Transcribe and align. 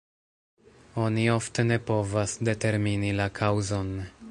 Oni 1.01 1.25
ofte 1.33 1.65
ne 1.73 1.77
povas 1.91 2.35
determini 2.51 3.15
la 3.21 3.31
kaŭzon. 3.41 3.97